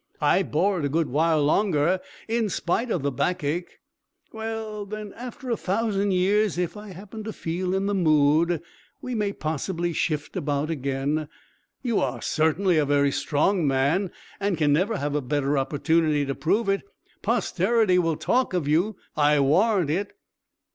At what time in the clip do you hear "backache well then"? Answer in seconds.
3.11-5.13